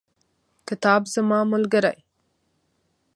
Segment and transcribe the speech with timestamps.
[0.67, 1.97] کتاب زما ملګری.